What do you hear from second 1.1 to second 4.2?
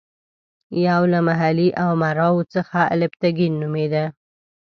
له محلي امراوو څخه الپتکین نومېده.